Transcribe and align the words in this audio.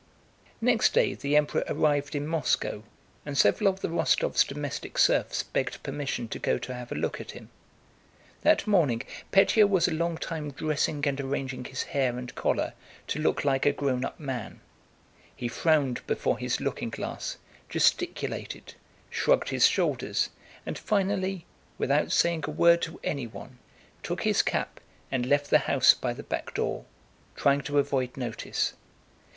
Next 0.61 0.95
day 0.95 1.13
the 1.13 1.37
Emperor 1.37 1.63
arrived 1.69 2.15
in 2.15 2.25
Moscow, 2.25 2.81
and 3.23 3.37
several 3.37 3.67
of 3.69 3.81
the 3.81 3.87
Rostóvs' 3.87 4.47
domestic 4.47 4.97
serfs 4.97 5.43
begged 5.43 5.83
permission 5.83 6.27
to 6.29 6.39
go 6.39 6.57
to 6.57 6.73
have 6.73 6.91
a 6.91 6.95
look 6.95 7.21
at 7.21 7.33
him. 7.33 7.49
That 8.41 8.65
morning 8.65 9.03
Pétya 9.31 9.69
was 9.69 9.87
a 9.87 9.93
long 9.93 10.17
time 10.17 10.49
dressing 10.53 11.05
and 11.07 11.21
arranging 11.21 11.65
his 11.65 11.83
hair 11.83 12.17
and 12.17 12.33
collar 12.33 12.73
to 13.09 13.19
look 13.19 13.45
like 13.45 13.67
a 13.67 13.71
grown 13.71 14.03
up 14.03 14.19
man. 14.19 14.59
He 15.35 15.47
frowned 15.47 16.01
before 16.07 16.39
his 16.39 16.59
looking 16.59 16.89
glass, 16.89 17.37
gesticulated, 17.69 18.73
shrugged 19.11 19.49
his 19.49 19.67
shoulders, 19.67 20.31
and 20.65 20.79
finally, 20.79 21.45
without 21.77 22.11
saying 22.11 22.45
a 22.47 22.49
word 22.49 22.81
to 22.81 22.99
anyone, 23.03 23.59
took 24.01 24.23
his 24.23 24.41
cap 24.41 24.79
and 25.11 25.27
left 25.27 25.51
the 25.51 25.59
house 25.69 25.93
by 25.93 26.11
the 26.11 26.23
back 26.23 26.55
door, 26.55 26.85
trying 27.35 27.61
to 27.61 27.77
avoid 27.77 28.17
notice. 28.17 28.73